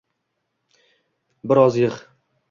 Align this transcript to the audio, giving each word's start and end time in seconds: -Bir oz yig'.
-Bir 1.51 1.61
oz 1.65 1.77
yig'. 1.81 1.99